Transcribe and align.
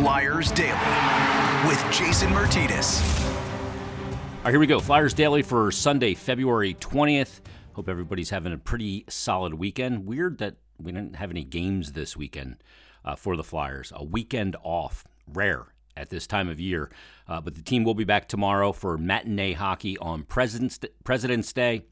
Flyers 0.00 0.50
Daily 0.52 1.68
with 1.68 1.92
Jason 1.92 2.30
Martinez. 2.30 3.02
All 3.02 4.44
right, 4.44 4.50
here 4.50 4.58
we 4.58 4.66
go. 4.66 4.80
Flyers 4.80 5.12
Daily 5.12 5.42
for 5.42 5.70
Sunday, 5.70 6.14
February 6.14 6.72
20th. 6.72 7.40
Hope 7.74 7.86
everybody's 7.86 8.30
having 8.30 8.54
a 8.54 8.56
pretty 8.56 9.04
solid 9.10 9.52
weekend. 9.52 10.06
Weird 10.06 10.38
that 10.38 10.56
we 10.78 10.90
didn't 10.90 11.16
have 11.16 11.30
any 11.30 11.44
games 11.44 11.92
this 11.92 12.16
weekend 12.16 12.64
uh, 13.04 13.14
for 13.14 13.36
the 13.36 13.44
Flyers. 13.44 13.92
A 13.94 14.02
weekend 14.02 14.56
off, 14.62 15.04
rare 15.26 15.66
at 15.98 16.08
this 16.08 16.26
time 16.26 16.48
of 16.48 16.58
year. 16.58 16.90
Uh, 17.28 17.42
but 17.42 17.54
the 17.54 17.62
team 17.62 17.84
will 17.84 17.92
be 17.92 18.04
back 18.04 18.26
tomorrow 18.26 18.72
for 18.72 18.96
matinee 18.96 19.52
hockey 19.52 19.98
on 19.98 20.22
President's, 20.22 20.80
President's 21.04 21.52
Day. 21.52 21.82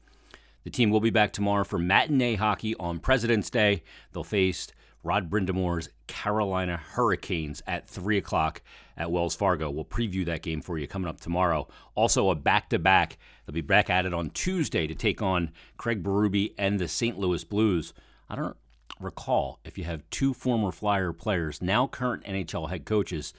The 0.63 0.71
team 0.71 0.89
will 0.89 0.99
be 0.99 1.11
back 1.11 1.31
tomorrow 1.31 1.63
for 1.63 1.77
matinee 1.77 2.37
hockey 2.37 2.73
on 2.79 2.97
President's 2.97 3.51
Day. 3.51 3.83
They'll 4.13 4.23
face 4.23 4.67
Rod 5.03 5.29
Brind'Amour's 5.29 5.89
Carolina 6.07 6.77
Hurricanes 6.77 7.61
at 7.65 7.87
3 7.87 8.17
o'clock 8.17 8.61
at 8.97 9.11
Wells 9.11 9.35
Fargo. 9.35 9.69
We'll 9.69 9.85
preview 9.85 10.25
that 10.25 10.41
game 10.41 10.61
for 10.61 10.77
you 10.77 10.87
coming 10.87 11.07
up 11.07 11.21
tomorrow. 11.21 11.67
Also, 11.95 12.29
a 12.29 12.35
back 12.35 12.69
to 12.69 12.79
back. 12.79 13.17
They'll 13.45 13.53
be 13.53 13.61
back 13.61 13.89
at 13.89 14.05
it 14.05 14.13
on 14.13 14.29
Tuesday 14.31 14.87
to 14.87 14.95
take 14.95 15.21
on 15.21 15.51
Craig 15.77 16.03
Berube 16.03 16.53
and 16.57 16.79
the 16.79 16.87
St. 16.87 17.17
Louis 17.17 17.43
Blues. 17.43 17.93
I 18.29 18.35
don't 18.35 18.57
recall 18.99 19.59
if 19.63 19.77
you 19.77 19.85
have 19.85 20.07
two 20.09 20.33
former 20.33 20.71
Flyer 20.71 21.13
players, 21.13 21.61
now 21.61 21.87
current 21.87 22.25
NHL 22.25 22.69
head 22.69 22.85
coaches, 22.85 23.33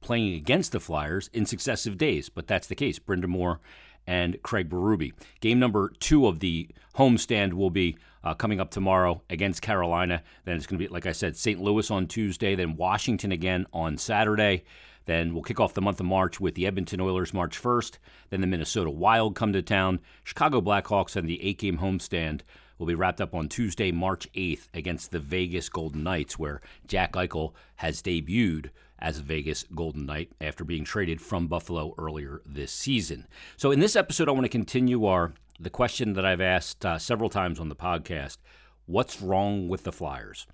playing 0.00 0.34
against 0.34 0.72
the 0.72 0.80
Flyers 0.80 1.28
in 1.32 1.44
successive 1.44 1.98
days, 1.98 2.28
but 2.28 2.46
that's 2.46 2.68
the 2.68 2.74
case. 2.74 2.98
Brind'Amour 2.98 3.58
and 4.06 4.42
Craig 4.42 4.70
Berube. 4.70 5.12
Game 5.40 5.58
number 5.58 5.92
two 6.00 6.26
of 6.26 6.40
the 6.40 6.68
homestand 6.96 7.52
will 7.52 7.70
be 7.70 7.96
uh, 8.24 8.34
coming 8.34 8.60
up 8.60 8.70
tomorrow 8.70 9.22
against 9.30 9.62
Carolina. 9.62 10.22
Then 10.44 10.56
it's 10.56 10.66
going 10.66 10.78
to 10.78 10.84
be, 10.84 10.92
like 10.92 11.06
I 11.06 11.12
said, 11.12 11.36
St. 11.36 11.60
Louis 11.60 11.90
on 11.90 12.06
Tuesday, 12.06 12.54
then 12.54 12.76
Washington 12.76 13.32
again 13.32 13.66
on 13.72 13.96
Saturday. 13.98 14.64
Then 15.06 15.34
we'll 15.34 15.42
kick 15.42 15.58
off 15.58 15.74
the 15.74 15.80
month 15.80 16.00
of 16.00 16.06
March 16.06 16.40
with 16.40 16.54
the 16.54 16.66
Edmonton 16.66 17.00
Oilers 17.00 17.34
March 17.34 17.60
1st. 17.60 17.98
Then 18.28 18.40
the 18.40 18.46
Minnesota 18.46 18.90
Wild 18.90 19.34
come 19.34 19.52
to 19.52 19.62
town. 19.62 20.00
Chicago 20.24 20.60
Blackhawks 20.60 21.16
and 21.16 21.28
the 21.28 21.42
eight 21.42 21.58
game 21.58 21.78
homestand 21.78 22.42
will 22.78 22.86
be 22.86 22.94
wrapped 22.94 23.20
up 23.20 23.34
on 23.34 23.48
Tuesday, 23.48 23.92
March 23.92 24.30
8th 24.32 24.68
against 24.72 25.10
the 25.10 25.18
Vegas 25.18 25.68
Golden 25.68 26.02
Knights, 26.02 26.38
where 26.38 26.60
Jack 26.86 27.12
Eichel 27.12 27.52
has 27.76 28.02
debuted 28.02 28.70
as 28.98 29.18
a 29.18 29.22
Vegas 29.22 29.64
Golden 29.74 30.06
Knight 30.06 30.30
after 30.40 30.64
being 30.64 30.84
traded 30.84 31.20
from 31.20 31.46
Buffalo 31.46 31.94
earlier 31.98 32.40
this 32.46 32.72
season. 32.72 33.26
So 33.56 33.70
in 33.70 33.80
this 33.80 33.96
episode, 33.96 34.28
I 34.28 34.32
want 34.32 34.44
to 34.44 34.50
continue 34.50 35.04
our 35.06 35.32
the 35.60 35.70
question 35.70 36.14
that 36.14 36.24
I've 36.24 36.40
asked 36.40 36.86
uh, 36.86 36.98
several 36.98 37.28
times 37.28 37.60
on 37.60 37.68
the 37.68 37.76
podcast: 37.76 38.38
What's 38.86 39.20
wrong 39.20 39.68
with 39.68 39.84
the 39.84 39.92
Flyers? 39.92 40.46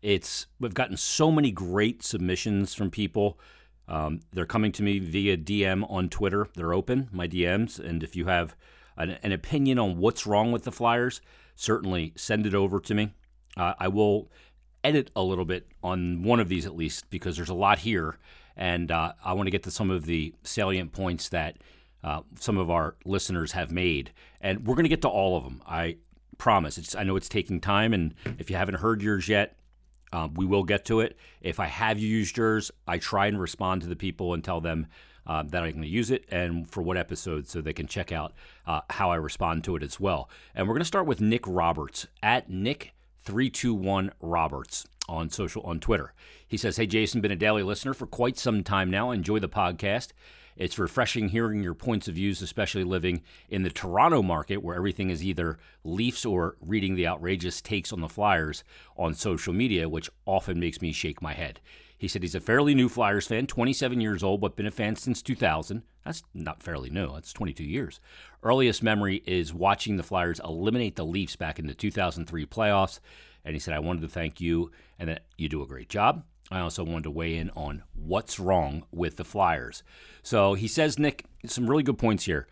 It's 0.00 0.46
we've 0.60 0.74
gotten 0.74 0.96
so 0.96 1.30
many 1.30 1.50
great 1.50 2.02
submissions 2.02 2.74
from 2.74 2.90
people. 2.90 3.38
Um, 3.88 4.20
they're 4.32 4.46
coming 4.46 4.72
to 4.72 4.82
me 4.82 4.98
via 4.98 5.36
DM 5.36 5.88
on 5.90 6.08
Twitter. 6.08 6.48
They're 6.54 6.72
open, 6.72 7.08
my 7.12 7.26
DMs, 7.26 7.78
and 7.78 8.02
if 8.02 8.14
you 8.14 8.26
have 8.26 8.56
an, 8.96 9.18
an 9.22 9.32
opinion 9.32 9.78
on 9.78 9.98
what's 9.98 10.26
wrong 10.26 10.52
with 10.52 10.62
the 10.62 10.72
Flyers, 10.72 11.20
certainly 11.56 12.12
send 12.16 12.46
it 12.46 12.54
over 12.54 12.80
to 12.80 12.94
me. 12.94 13.12
Uh, 13.56 13.74
I 13.78 13.88
will 13.88 14.30
edit 14.84 15.10
a 15.14 15.22
little 15.22 15.44
bit 15.44 15.68
on 15.82 16.22
one 16.22 16.40
of 16.40 16.48
these 16.48 16.66
at 16.66 16.76
least 16.76 17.10
because 17.10 17.36
there's 17.36 17.48
a 17.48 17.54
lot 17.54 17.80
here, 17.80 18.16
and 18.56 18.90
uh, 18.90 19.12
I 19.24 19.32
want 19.32 19.48
to 19.48 19.50
get 19.50 19.64
to 19.64 19.70
some 19.70 19.90
of 19.90 20.06
the 20.06 20.34
salient 20.42 20.92
points 20.92 21.28
that 21.30 21.56
uh, 22.04 22.22
some 22.38 22.58
of 22.58 22.70
our 22.70 22.96
listeners 23.04 23.52
have 23.52 23.70
made, 23.70 24.12
and 24.40 24.66
we're 24.66 24.74
going 24.74 24.84
to 24.84 24.88
get 24.88 25.02
to 25.02 25.08
all 25.08 25.36
of 25.36 25.44
them. 25.44 25.62
I 25.66 25.96
promise. 26.38 26.78
It's, 26.78 26.94
I 26.94 27.04
know 27.04 27.16
it's 27.16 27.28
taking 27.28 27.60
time, 27.60 27.92
and 27.92 28.14
if 28.38 28.50
you 28.50 28.56
haven't 28.56 28.76
heard 28.76 29.02
yours 29.02 29.28
yet, 29.28 29.56
um, 30.12 30.34
we 30.34 30.44
will 30.44 30.64
get 30.64 30.84
to 30.86 31.00
it. 31.00 31.16
If 31.40 31.58
I 31.58 31.66
have 31.66 31.98
used 31.98 32.36
yours, 32.36 32.70
I 32.86 32.98
try 32.98 33.26
and 33.26 33.40
respond 33.40 33.82
to 33.82 33.88
the 33.88 33.96
people 33.96 34.34
and 34.34 34.44
tell 34.44 34.60
them 34.60 34.86
uh, 35.26 35.42
that 35.44 35.62
I'm 35.62 35.70
going 35.70 35.82
to 35.82 35.88
use 35.88 36.10
it 36.10 36.24
and 36.30 36.68
for 36.68 36.82
what 36.82 36.96
episode 36.96 37.48
so 37.48 37.60
they 37.60 37.72
can 37.72 37.86
check 37.86 38.12
out 38.12 38.32
uh, 38.66 38.80
how 38.90 39.10
I 39.10 39.16
respond 39.16 39.64
to 39.64 39.76
it 39.76 39.82
as 39.82 40.00
well. 40.00 40.28
And 40.54 40.66
we're 40.66 40.74
going 40.74 40.80
to 40.80 40.86
start 40.86 41.06
with 41.06 41.20
Nick 41.20 41.44
Roberts 41.46 42.06
at 42.22 42.50
Nick321 42.50 44.10
Roberts 44.20 44.86
on 45.08 45.30
social 45.30 45.62
on 45.62 45.80
Twitter. 45.80 46.12
He 46.46 46.56
says, 46.56 46.76
Hey 46.76 46.86
Jason, 46.86 47.20
been 47.20 47.30
a 47.30 47.36
daily 47.36 47.62
listener 47.62 47.94
for 47.94 48.06
quite 48.06 48.38
some 48.38 48.62
time 48.62 48.90
now. 48.90 49.10
Enjoy 49.10 49.38
the 49.38 49.48
podcast. 49.48 50.08
It's 50.56 50.78
refreshing 50.78 51.28
hearing 51.28 51.62
your 51.62 51.74
points 51.74 52.08
of 52.08 52.14
views, 52.14 52.42
especially 52.42 52.84
living 52.84 53.22
in 53.48 53.62
the 53.62 53.70
Toronto 53.70 54.22
market 54.22 54.58
where 54.58 54.76
everything 54.76 55.10
is 55.10 55.24
either 55.24 55.58
Leafs 55.84 56.24
or 56.24 56.56
reading 56.60 56.94
the 56.94 57.06
outrageous 57.06 57.60
takes 57.60 57.92
on 57.92 58.00
the 58.00 58.08
Flyers 58.08 58.64
on 58.96 59.14
social 59.14 59.52
media, 59.52 59.88
which 59.88 60.10
often 60.26 60.60
makes 60.60 60.80
me 60.80 60.92
shake 60.92 61.22
my 61.22 61.32
head. 61.32 61.60
He 61.96 62.08
said 62.08 62.22
he's 62.22 62.34
a 62.34 62.40
fairly 62.40 62.74
new 62.74 62.88
Flyers 62.88 63.28
fan, 63.28 63.46
27 63.46 64.00
years 64.00 64.24
old, 64.24 64.40
but 64.40 64.56
been 64.56 64.66
a 64.66 64.72
fan 64.72 64.96
since 64.96 65.22
2000. 65.22 65.82
That's 66.04 66.24
not 66.34 66.60
fairly 66.60 66.90
new, 66.90 67.12
that's 67.14 67.32
22 67.32 67.62
years. 67.62 68.00
Earliest 68.42 68.82
memory 68.82 69.22
is 69.24 69.54
watching 69.54 69.96
the 69.96 70.02
Flyers 70.02 70.40
eliminate 70.40 70.96
the 70.96 71.06
Leafs 71.06 71.36
back 71.36 71.60
in 71.60 71.68
the 71.68 71.74
2003 71.74 72.44
playoffs. 72.46 72.98
And 73.44 73.54
he 73.54 73.60
said, 73.60 73.74
I 73.74 73.78
wanted 73.78 74.02
to 74.02 74.08
thank 74.08 74.40
you 74.40 74.72
and 74.98 75.08
that 75.08 75.26
you 75.38 75.48
do 75.48 75.62
a 75.62 75.66
great 75.66 75.88
job. 75.88 76.24
I 76.52 76.60
also 76.60 76.84
wanted 76.84 77.04
to 77.04 77.10
weigh 77.10 77.36
in 77.36 77.50
on 77.50 77.82
what's 77.94 78.38
wrong 78.38 78.84
with 78.92 79.16
the 79.16 79.24
Flyers. 79.24 79.82
So 80.22 80.54
he 80.54 80.68
says, 80.68 80.98
Nick, 80.98 81.24
some 81.46 81.68
really 81.68 81.82
good 81.82 81.98
points 81.98 82.24
here. 82.24 82.46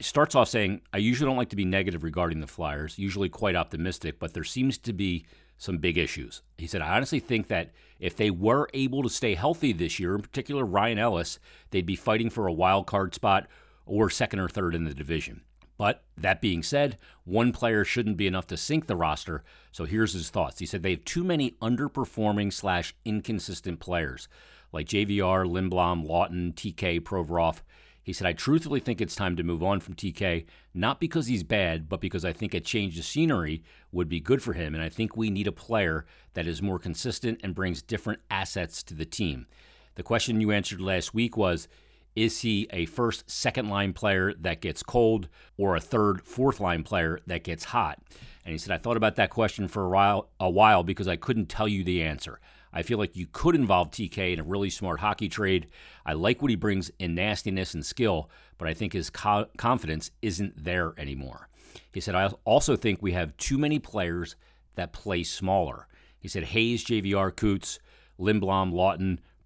Starts 0.00 0.34
off 0.34 0.48
saying, 0.48 0.82
I 0.92 0.98
usually 0.98 1.28
don't 1.28 1.36
like 1.36 1.48
to 1.50 1.56
be 1.56 1.64
negative 1.64 2.04
regarding 2.04 2.40
the 2.40 2.46
Flyers, 2.46 2.98
usually 2.98 3.28
quite 3.28 3.56
optimistic, 3.56 4.18
but 4.18 4.34
there 4.34 4.44
seems 4.44 4.76
to 4.78 4.92
be 4.92 5.24
some 5.56 5.78
big 5.78 5.98
issues. 5.98 6.42
He 6.58 6.66
said, 6.66 6.82
I 6.82 6.96
honestly 6.96 7.20
think 7.20 7.48
that 7.48 7.70
if 7.98 8.16
they 8.16 8.30
were 8.30 8.68
able 8.72 9.02
to 9.02 9.10
stay 9.10 9.34
healthy 9.34 9.72
this 9.72 9.98
year, 9.98 10.14
in 10.14 10.22
particular 10.22 10.64
Ryan 10.64 10.98
Ellis, 10.98 11.38
they'd 11.70 11.86
be 11.86 11.96
fighting 11.96 12.30
for 12.30 12.46
a 12.46 12.52
wild 12.52 12.86
card 12.86 13.14
spot 13.14 13.46
or 13.86 14.08
second 14.08 14.38
or 14.38 14.48
third 14.48 14.74
in 14.74 14.84
the 14.84 14.94
division. 14.94 15.42
But 15.80 16.04
that 16.18 16.42
being 16.42 16.62
said, 16.62 16.98
one 17.24 17.52
player 17.52 17.86
shouldn't 17.86 18.18
be 18.18 18.26
enough 18.26 18.46
to 18.48 18.58
sink 18.58 18.86
the 18.86 18.96
roster. 18.96 19.42
So 19.72 19.86
here's 19.86 20.12
his 20.12 20.28
thoughts. 20.28 20.58
He 20.58 20.66
said 20.66 20.82
they 20.82 20.90
have 20.90 21.06
too 21.06 21.24
many 21.24 21.52
underperforming 21.52 22.52
slash 22.52 22.94
inconsistent 23.06 23.80
players 23.80 24.28
like 24.72 24.86
JVR, 24.86 25.46
Lindblom, 25.46 26.06
Laughton, 26.06 26.52
TK, 26.52 27.00
Provorov. 27.00 27.62
He 28.02 28.12
said, 28.12 28.26
I 28.26 28.34
truthfully 28.34 28.80
think 28.80 29.00
it's 29.00 29.16
time 29.16 29.36
to 29.36 29.42
move 29.42 29.62
on 29.62 29.80
from 29.80 29.94
TK, 29.94 30.44
not 30.74 31.00
because 31.00 31.28
he's 31.28 31.44
bad, 31.44 31.88
but 31.88 32.02
because 32.02 32.26
I 32.26 32.34
think 32.34 32.52
a 32.52 32.60
change 32.60 32.98
of 32.98 33.06
scenery 33.06 33.64
would 33.90 34.10
be 34.10 34.20
good 34.20 34.42
for 34.42 34.52
him. 34.52 34.74
And 34.74 34.84
I 34.84 34.90
think 34.90 35.16
we 35.16 35.30
need 35.30 35.46
a 35.46 35.52
player 35.52 36.04
that 36.34 36.46
is 36.46 36.60
more 36.60 36.78
consistent 36.78 37.40
and 37.42 37.54
brings 37.54 37.80
different 37.80 38.20
assets 38.30 38.82
to 38.82 38.92
the 38.92 39.06
team. 39.06 39.46
The 39.94 40.02
question 40.02 40.42
you 40.42 40.50
answered 40.50 40.82
last 40.82 41.14
week 41.14 41.38
was 41.38 41.68
is 42.16 42.40
he 42.40 42.66
a 42.72 42.86
first, 42.86 43.30
second 43.30 43.68
line 43.68 43.92
player 43.92 44.34
that 44.34 44.60
gets 44.60 44.82
cold 44.82 45.28
or 45.56 45.76
a 45.76 45.80
third, 45.80 46.22
fourth 46.22 46.60
line 46.60 46.82
player 46.82 47.20
that 47.26 47.44
gets 47.44 47.64
hot? 47.64 47.98
And 48.44 48.52
he 48.52 48.58
said, 48.58 48.72
I 48.72 48.78
thought 48.78 48.96
about 48.96 49.16
that 49.16 49.30
question 49.30 49.68
for 49.68 49.84
a 49.84 49.90
while, 49.90 50.28
a 50.38 50.50
while 50.50 50.82
because 50.82 51.08
I 51.08 51.16
couldn't 51.16 51.48
tell 51.48 51.68
you 51.68 51.84
the 51.84 52.02
answer. 52.02 52.40
I 52.72 52.82
feel 52.82 52.98
like 52.98 53.16
you 53.16 53.26
could 53.30 53.54
involve 53.54 53.90
TK 53.90 54.32
in 54.32 54.40
a 54.40 54.44
really 54.44 54.70
smart 54.70 55.00
hockey 55.00 55.28
trade. 55.28 55.66
I 56.06 56.12
like 56.12 56.40
what 56.40 56.50
he 56.50 56.56
brings 56.56 56.90
in 56.98 57.14
nastiness 57.14 57.74
and 57.74 57.84
skill, 57.84 58.30
but 58.58 58.68
I 58.68 58.74
think 58.74 58.92
his 58.92 59.10
co- 59.10 59.48
confidence 59.56 60.10
isn't 60.22 60.64
there 60.64 60.94
anymore. 60.96 61.48
He 61.92 62.00
said, 62.00 62.14
I 62.14 62.26
also 62.44 62.76
think 62.76 63.02
we 63.02 63.12
have 63.12 63.36
too 63.36 63.58
many 63.58 63.78
players 63.78 64.36
that 64.76 64.92
play 64.92 65.22
smaller. 65.24 65.88
He 66.18 66.28
said, 66.28 66.44
Hayes, 66.44 66.84
JVR, 66.84 67.34
Coots, 67.34 67.80
Lindblom, 68.18 68.72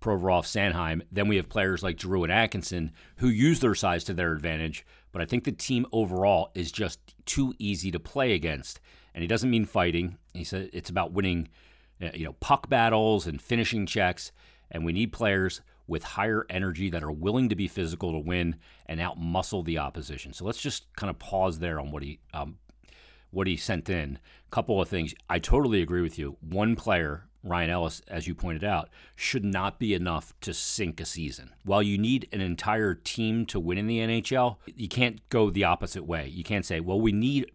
Provorov, 0.04 0.44
Sanheim. 0.44 1.00
Then 1.10 1.28
we 1.28 1.36
have 1.36 1.48
players 1.48 1.82
like 1.82 1.98
Giroux 1.98 2.24
and 2.24 2.32
Atkinson 2.32 2.92
who 3.16 3.28
use 3.28 3.60
their 3.60 3.74
size 3.74 4.04
to 4.04 4.12
their 4.12 4.32
advantage, 4.32 4.84
but 5.12 5.22
I 5.22 5.24
think 5.24 5.44
the 5.44 5.52
team 5.52 5.86
overall 5.92 6.50
is 6.54 6.70
just 6.70 7.00
too 7.24 7.54
easy 7.58 7.90
to 7.90 7.98
play 7.98 8.34
against. 8.34 8.80
And 9.14 9.22
he 9.22 9.28
doesn't 9.28 9.50
mean 9.50 9.64
fighting. 9.64 10.18
He 10.34 10.44
said 10.44 10.68
it's 10.74 10.90
about 10.90 11.12
winning, 11.12 11.48
uh, 12.02 12.10
you 12.12 12.26
know, 12.26 12.34
puck 12.34 12.68
battles 12.68 13.26
and 13.26 13.40
finishing 13.40 13.86
checks. 13.86 14.30
And 14.70 14.84
we 14.84 14.92
need 14.92 15.10
players 15.10 15.62
with 15.86 16.02
higher 16.02 16.44
energy 16.50 16.90
that 16.90 17.02
are 17.02 17.12
willing 17.12 17.48
to 17.48 17.56
be 17.56 17.68
physical 17.68 18.12
to 18.12 18.18
win 18.18 18.56
and 18.84 19.00
out 19.00 19.18
muscle 19.18 19.62
the 19.62 19.78
opposition. 19.78 20.34
So 20.34 20.44
let's 20.44 20.60
just 20.60 20.94
kind 20.96 21.08
of 21.08 21.18
pause 21.18 21.60
there 21.60 21.80
on 21.80 21.90
what 21.90 22.02
he 22.02 22.18
um, 22.34 22.58
what 23.30 23.46
he 23.46 23.56
sent 23.56 23.88
in. 23.88 24.18
A 24.46 24.50
couple 24.50 24.82
of 24.82 24.88
things. 24.88 25.14
I 25.30 25.38
totally 25.38 25.80
agree 25.80 26.02
with 26.02 26.18
you. 26.18 26.36
One 26.40 26.76
player 26.76 27.26
Ryan 27.44 27.70
Ellis, 27.70 28.00
as 28.08 28.26
you 28.26 28.34
pointed 28.34 28.64
out, 28.64 28.88
should 29.14 29.44
not 29.44 29.78
be 29.78 29.92
enough 29.92 30.32
to 30.40 30.54
sink 30.54 30.98
a 30.98 31.04
season. 31.04 31.52
While 31.62 31.82
you 31.82 31.98
need 31.98 32.26
an 32.32 32.40
entire 32.40 32.94
team 32.94 33.44
to 33.46 33.60
win 33.60 33.76
in 33.76 33.86
the 33.86 33.98
NHL, 33.98 34.56
you 34.74 34.88
can't 34.88 35.26
go 35.28 35.50
the 35.50 35.64
opposite 35.64 36.04
way. 36.04 36.26
You 36.26 36.42
can't 36.42 36.64
say, 36.64 36.80
well, 36.80 37.00
we 37.00 37.12
need 37.12 37.52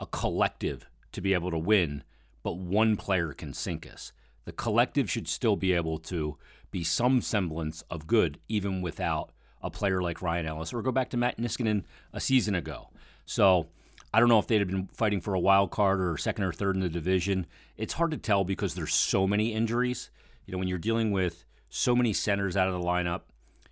a 0.00 0.06
collective 0.06 0.88
to 1.12 1.20
be 1.20 1.34
able 1.34 1.50
to 1.50 1.58
win, 1.58 2.04
but 2.44 2.56
one 2.56 2.96
player 2.96 3.32
can 3.32 3.52
sink 3.52 3.90
us. 3.92 4.12
The 4.44 4.52
collective 4.52 5.10
should 5.10 5.26
still 5.26 5.56
be 5.56 5.72
able 5.72 5.98
to 5.98 6.38
be 6.70 6.84
some 6.84 7.20
semblance 7.20 7.82
of 7.90 8.06
good, 8.06 8.38
even 8.48 8.82
without 8.82 9.30
a 9.62 9.70
player 9.70 10.00
like 10.00 10.22
Ryan 10.22 10.46
Ellis, 10.46 10.72
or 10.72 10.82
go 10.82 10.92
back 10.92 11.10
to 11.10 11.16
Matt 11.16 11.38
Niskanen 11.38 11.84
a 12.12 12.20
season 12.20 12.54
ago. 12.54 12.90
So, 13.26 13.66
I 14.14 14.20
don't 14.20 14.28
know 14.28 14.38
if 14.38 14.46
they'd 14.46 14.60
have 14.60 14.68
been 14.68 14.86
fighting 14.86 15.20
for 15.20 15.34
a 15.34 15.40
wild 15.40 15.72
card 15.72 16.00
or 16.00 16.16
second 16.16 16.44
or 16.44 16.52
third 16.52 16.76
in 16.76 16.80
the 16.80 16.88
division. 16.88 17.46
It's 17.76 17.94
hard 17.94 18.12
to 18.12 18.16
tell 18.16 18.44
because 18.44 18.74
there's 18.74 18.94
so 18.94 19.26
many 19.26 19.52
injuries. 19.52 20.10
You 20.46 20.52
know, 20.52 20.58
when 20.58 20.68
you're 20.68 20.78
dealing 20.78 21.10
with 21.10 21.44
so 21.68 21.96
many 21.96 22.12
centers 22.12 22.56
out 22.56 22.68
of 22.68 22.74
the 22.74 22.86
lineup. 22.86 23.22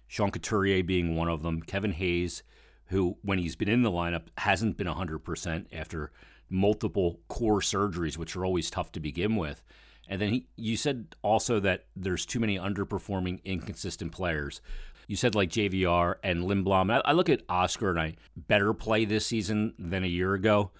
Sean 0.08 0.32
Couturier 0.32 0.82
being 0.82 1.14
one 1.14 1.28
of 1.28 1.44
them. 1.44 1.62
Kevin 1.62 1.92
Hayes, 1.92 2.42
who, 2.86 3.16
when 3.22 3.38
he's 3.38 3.54
been 3.54 3.68
in 3.68 3.82
the 3.82 3.92
lineup, 3.92 4.24
hasn't 4.38 4.76
been 4.76 4.88
100% 4.88 5.66
after 5.72 6.10
multiple 6.50 7.20
core 7.28 7.60
surgeries, 7.60 8.18
which 8.18 8.34
are 8.34 8.44
always 8.44 8.72
tough 8.72 8.90
to 8.92 9.00
begin 9.00 9.36
with. 9.36 9.62
And 10.08 10.20
then 10.20 10.30
he, 10.30 10.46
you 10.56 10.76
said 10.76 11.14
also 11.22 11.60
that 11.60 11.84
there's 11.94 12.26
too 12.26 12.40
many 12.40 12.58
underperforming, 12.58 13.40
inconsistent 13.44 14.10
players. 14.10 14.60
You 15.06 15.16
said 15.16 15.34
like 15.34 15.50
JVR 15.50 16.16
and 16.22 16.44
Lindblom. 16.44 16.92
I, 16.92 17.02
I 17.04 17.12
look 17.12 17.28
at 17.28 17.42
Oscar 17.48 17.90
and 17.90 18.00
I 18.00 18.14
better 18.36 18.72
play 18.72 19.04
this 19.04 19.26
season 19.26 19.74
than 19.78 20.04
a 20.04 20.08
year 20.08 20.34
ago. 20.34 20.70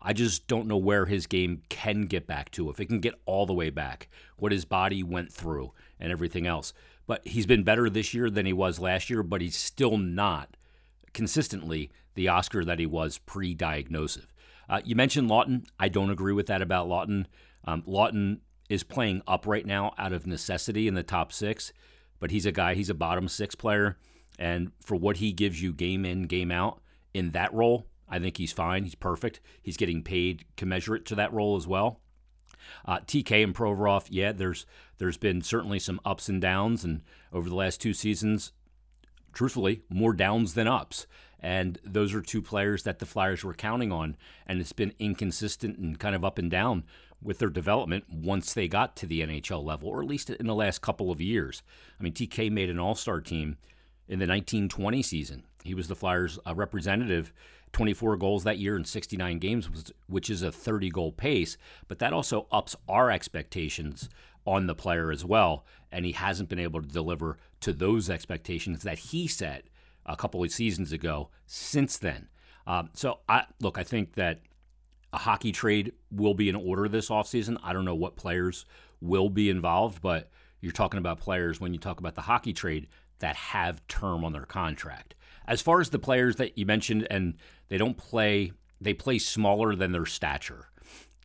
I 0.00 0.12
just 0.12 0.46
don't 0.46 0.66
know 0.66 0.76
where 0.76 1.06
his 1.06 1.26
game 1.26 1.62
can 1.70 2.02
get 2.02 2.26
back 2.26 2.50
to, 2.52 2.68
if 2.68 2.78
it 2.78 2.86
can 2.86 3.00
get 3.00 3.14
all 3.24 3.46
the 3.46 3.54
way 3.54 3.70
back, 3.70 4.08
what 4.36 4.52
his 4.52 4.66
body 4.66 5.02
went 5.02 5.32
through 5.32 5.72
and 5.98 6.12
everything 6.12 6.46
else. 6.46 6.74
But 7.06 7.26
he's 7.26 7.46
been 7.46 7.64
better 7.64 7.88
this 7.88 8.12
year 8.12 8.28
than 8.28 8.44
he 8.44 8.52
was 8.52 8.78
last 8.78 9.08
year, 9.08 9.22
but 9.22 9.40
he's 9.40 9.56
still 9.56 9.96
not 9.96 10.56
consistently 11.14 11.90
the 12.14 12.28
Oscar 12.28 12.64
that 12.64 12.78
he 12.78 12.86
was 12.86 13.18
pre 13.18 13.54
diagnosis. 13.54 14.26
Uh, 14.68 14.80
you 14.84 14.94
mentioned 14.94 15.30
Laughton. 15.30 15.64
I 15.78 15.88
don't 15.88 16.10
agree 16.10 16.32
with 16.32 16.46
that 16.46 16.62
about 16.62 16.88
Laughton. 16.88 17.26
Um, 17.64 17.82
Laughton 17.82 18.40
is 18.68 18.82
playing 18.82 19.22
up 19.26 19.46
right 19.46 19.66
now 19.66 19.94
out 19.98 20.12
of 20.12 20.26
necessity 20.26 20.88
in 20.88 20.94
the 20.94 21.02
top 21.02 21.32
six, 21.32 21.72
but 22.24 22.30
he's 22.30 22.46
a 22.46 22.52
guy, 22.52 22.74
he's 22.74 22.88
a 22.88 22.94
bottom 22.94 23.28
six 23.28 23.54
player. 23.54 23.98
And 24.38 24.72
for 24.80 24.96
what 24.96 25.18
he 25.18 25.30
gives 25.30 25.60
you 25.60 25.74
game 25.74 26.06
in, 26.06 26.22
game 26.22 26.50
out 26.50 26.80
in 27.12 27.32
that 27.32 27.52
role, 27.52 27.86
I 28.08 28.18
think 28.18 28.38
he's 28.38 28.50
fine. 28.50 28.84
He's 28.84 28.94
perfect. 28.94 29.40
He's 29.60 29.76
getting 29.76 30.02
paid 30.02 30.46
commensurate 30.56 31.04
to 31.04 31.14
that 31.16 31.34
role 31.34 31.54
as 31.54 31.66
well. 31.66 32.00
Uh, 32.86 33.00
TK 33.00 33.44
and 33.44 33.54
Provorov, 33.54 34.06
yeah, 34.08 34.32
there's 34.32 34.64
there's 34.96 35.18
been 35.18 35.42
certainly 35.42 35.78
some 35.78 36.00
ups 36.02 36.30
and 36.30 36.40
downs, 36.40 36.82
and 36.82 37.02
over 37.30 37.50
the 37.50 37.54
last 37.54 37.82
two 37.82 37.92
seasons, 37.92 38.52
truthfully, 39.34 39.82
more 39.90 40.14
downs 40.14 40.54
than 40.54 40.66
ups. 40.66 41.06
And 41.40 41.78
those 41.84 42.14
are 42.14 42.22
two 42.22 42.40
players 42.40 42.84
that 42.84 43.00
the 43.00 43.06
Flyers 43.06 43.44
were 43.44 43.52
counting 43.52 43.92
on, 43.92 44.16
and 44.46 44.62
it's 44.62 44.72
been 44.72 44.94
inconsistent 44.98 45.76
and 45.76 45.98
kind 45.98 46.14
of 46.14 46.24
up 46.24 46.38
and 46.38 46.50
down 46.50 46.84
with 47.22 47.38
their 47.38 47.48
development 47.48 48.04
once 48.10 48.52
they 48.52 48.68
got 48.68 48.96
to 48.96 49.06
the 49.06 49.22
NHL 49.22 49.64
level, 49.64 49.88
or 49.88 50.02
at 50.02 50.08
least 50.08 50.30
in 50.30 50.46
the 50.46 50.54
last 50.54 50.82
couple 50.82 51.10
of 51.10 51.20
years. 51.20 51.62
I 51.98 52.02
mean, 52.02 52.12
TK 52.12 52.50
made 52.50 52.70
an 52.70 52.78
All 52.78 52.94
Star 52.94 53.20
team 53.20 53.56
in 54.08 54.18
the 54.18 54.26
1920 54.26 55.02
season. 55.02 55.44
He 55.62 55.74
was 55.74 55.88
the 55.88 55.96
Flyers' 55.96 56.38
uh, 56.46 56.54
representative 56.54 57.32
24 57.72 58.16
goals 58.16 58.44
that 58.44 58.58
year 58.58 58.76
in 58.76 58.84
69 58.84 59.38
games, 59.38 59.68
which 60.06 60.30
is 60.30 60.42
a 60.42 60.52
30 60.52 60.90
goal 60.90 61.12
pace, 61.12 61.56
but 61.88 61.98
that 61.98 62.12
also 62.12 62.46
ups 62.52 62.76
our 62.88 63.10
expectations 63.10 64.08
on 64.46 64.66
the 64.66 64.74
player 64.74 65.10
as 65.10 65.24
well. 65.24 65.64
And 65.90 66.04
he 66.04 66.12
hasn't 66.12 66.48
been 66.48 66.58
able 66.58 66.80
to 66.80 66.88
deliver 66.88 67.38
to 67.60 67.72
those 67.72 68.08
expectations 68.08 68.82
that 68.82 68.98
he 68.98 69.26
set 69.26 69.64
a 70.06 70.16
couple 70.16 70.44
of 70.44 70.52
seasons 70.52 70.92
ago 70.92 71.30
since 71.46 71.98
then. 71.98 72.28
Um, 72.66 72.90
so, 72.94 73.20
I 73.28 73.44
look, 73.60 73.78
I 73.78 73.84
think 73.84 74.14
that 74.14 74.40
a 75.14 75.18
hockey 75.18 75.52
trade 75.52 75.92
will 76.10 76.34
be 76.34 76.48
in 76.48 76.56
order 76.56 76.88
this 76.88 77.08
offseason. 77.08 77.56
I 77.62 77.72
don't 77.72 77.84
know 77.84 77.94
what 77.94 78.16
players 78.16 78.66
will 79.00 79.28
be 79.30 79.48
involved, 79.48 80.02
but 80.02 80.28
you're 80.60 80.72
talking 80.72 80.98
about 80.98 81.20
players 81.20 81.60
when 81.60 81.72
you 81.72 81.78
talk 81.78 82.00
about 82.00 82.16
the 82.16 82.22
hockey 82.22 82.52
trade 82.52 82.88
that 83.20 83.36
have 83.36 83.86
term 83.86 84.24
on 84.24 84.32
their 84.32 84.44
contract. 84.44 85.14
As 85.46 85.62
far 85.62 85.80
as 85.80 85.90
the 85.90 86.00
players 86.00 86.34
that 86.36 86.58
you 86.58 86.66
mentioned, 86.66 87.06
and 87.10 87.34
they 87.68 87.78
don't 87.78 87.96
play, 87.96 88.50
they 88.80 88.92
play 88.92 89.18
smaller 89.18 89.76
than 89.76 89.92
their 89.92 90.04
stature. 90.04 90.66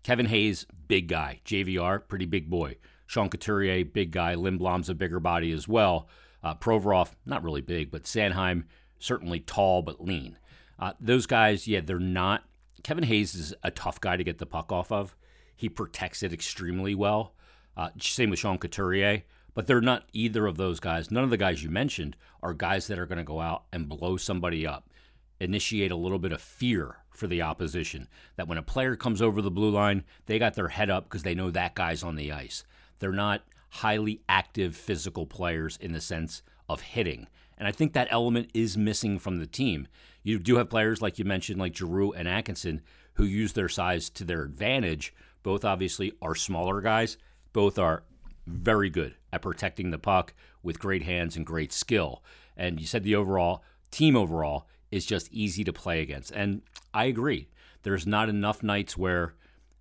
Kevin 0.04 0.28
Hayes, 0.28 0.68
big 0.88 1.08
guy. 1.08 1.42
JVR, 1.44 2.08
pretty 2.08 2.26
big 2.28 2.48
boy. 2.48 2.78
Sean 3.08 3.28
Couturier, 3.28 3.86
big 3.86 4.12
guy. 4.12 4.36
Lindblom's 4.36 4.90
a 4.90 4.94
bigger 4.94 5.20
body 5.20 5.52
as 5.52 5.68
well. 5.68 6.08
Uh, 6.44 6.54
Provorov, 6.54 7.14
not 7.26 7.44
really 7.44 7.62
big, 7.62 7.90
but 7.90 8.04
Sanheim, 8.04 8.66
certainly 9.00 9.40
tall 9.40 9.82
but 9.82 10.00
lean. 10.00 10.38
Uh, 10.78 10.94
those 11.00 11.26
guys, 11.26 11.68
yeah, 11.68 11.82
they're 11.82 11.98
not. 11.98 12.44
Kevin 12.84 13.04
Hayes 13.04 13.36
is 13.36 13.54
a 13.64 13.72
tough 13.72 14.00
guy 14.02 14.18
to 14.18 14.24
get 14.24 14.38
the 14.38 14.46
puck 14.46 14.72
off 14.72 14.92
of. 14.92 15.16
He 15.56 15.70
protects 15.70 16.24
it 16.24 16.34
extremely 16.34 16.96
well. 16.96 17.34
Uh, 17.76 17.90
same 18.00 18.30
with 18.30 18.40
Sean 18.40 18.58
Couturier. 18.58 19.24
But 19.54 19.68
they're 19.68 19.82
not 19.82 20.06
either 20.14 20.48
of 20.48 20.58
those 20.58 20.80
guys. 20.80 21.12
None 21.12 21.24
of 21.24 21.32
the 21.32 21.38
guys 21.38 21.64
you 21.64 21.70
mentioned 21.70 22.16
are 22.42 22.54
guys 22.54 22.88
that 22.88 23.00
are 23.00 23.06
going 23.06 23.18
to 23.18 23.24
go 23.24 23.42
out 23.42 23.64
and 23.74 23.90
blow 23.90 24.16
somebody 24.16 24.66
up, 24.66 24.90
initiate 25.40 25.92
a 25.92 25.98
little 25.98 26.20
bit 26.20 26.32
of 26.32 26.42
fear 26.42 26.98
for 27.10 27.28
the 27.28 27.42
opposition. 27.42 28.08
That 28.38 28.48
when 28.48 28.58
a 28.58 28.64
player 28.64 28.96
comes 28.96 29.22
over 29.22 29.42
the 29.42 29.52
blue 29.52 29.72
line, 29.72 30.06
they 30.28 30.40
got 30.40 30.54
their 30.54 30.70
head 30.70 30.90
up 30.90 31.06
because 31.06 31.24
they 31.24 31.36
know 31.36 31.52
that 31.52 31.76
guy's 31.76 32.04
on 32.04 32.16
the 32.16 32.32
ice. 32.32 32.64
They're 33.00 33.12
not 33.12 33.44
highly 33.70 34.22
active 34.30 34.76
physical 34.76 35.26
players 35.26 35.78
in 35.82 35.92
the 35.92 36.02
sense 36.02 36.42
of 36.70 36.82
hitting. 36.82 37.28
And 37.58 37.68
I 37.68 37.72
think 37.72 37.94
that 37.94 38.08
element 38.10 38.50
is 38.54 38.78
missing 38.78 39.20
from 39.20 39.40
the 39.40 39.48
team. 39.48 39.88
You 40.24 40.40
do 40.40 40.58
have 40.58 40.70
players, 40.70 41.02
like 41.02 41.20
you 41.20 41.26
mentioned, 41.26 41.60
like 41.60 41.76
Giroux 41.76 42.14
and 42.14 42.28
Atkinson, 42.28 42.82
who 43.14 43.26
use 43.26 43.54
their 43.54 43.68
size 43.68 44.10
to 44.12 44.24
their 44.24 44.44
advantage. 44.44 45.14
Both 45.44 45.66
obviously 45.66 46.14
are 46.22 46.36
smaller 46.36 46.80
guys. 46.82 47.18
Both 47.52 47.78
are 47.78 48.04
very 48.46 48.90
good 48.90 49.16
at 49.32 49.42
protecting 49.42 49.92
the 49.92 50.00
puck 50.00 50.34
with 50.64 50.80
great 50.80 51.04
hands 51.04 51.36
and 51.36 51.46
great 51.46 51.74
skill. 51.74 52.24
And 52.56 52.80
you 52.80 52.88
said 52.88 53.04
the 53.04 53.16
overall 53.16 53.64
team 53.92 54.16
overall 54.16 54.68
is 54.92 55.06
just 55.06 55.32
easy 55.32 55.64
to 55.64 55.74
play 55.74 56.02
against. 56.02 56.32
And 56.32 56.62
I 56.94 57.06
agree. 57.06 57.50
There's 57.84 58.08
not 58.08 58.30
enough 58.30 58.64
nights 58.64 58.98
where 58.98 59.36